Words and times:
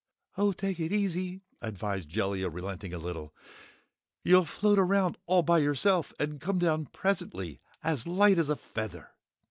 "Oh, 0.35 0.51
take 0.51 0.79
it 0.79 0.91
easy!" 0.91 1.41
advised 1.61 2.09
Jellia, 2.09 2.49
relenting 2.49 2.91
a 2.91 2.97
little, 2.97 3.35
"You'll 4.23 4.45
float 4.45 4.79
around 4.79 5.15
all 5.27 5.43
by 5.43 5.59
yourself 5.59 6.11
and 6.19 6.41
come 6.41 6.57
down 6.57 6.87
presently, 6.87 7.59
as 7.83 8.07
light 8.07 8.39
as 8.39 8.49
a 8.49 8.55
feather. 8.55 9.11